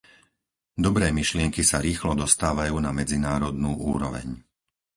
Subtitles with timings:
[0.85, 4.27] Dobré myšlienky sa rýchlo dostávajú na medzinárodnú úroveň.